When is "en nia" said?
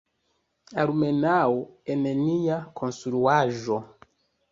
1.95-2.57